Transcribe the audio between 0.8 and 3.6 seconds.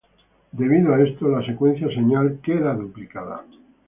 a esto, la secuencia señal queda duplicada.